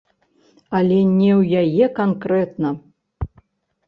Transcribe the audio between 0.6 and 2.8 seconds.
Але не ў яе канкрэтна.